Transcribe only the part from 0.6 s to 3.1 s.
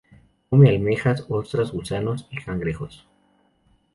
almejas, ostras, gusanos y cangrejos.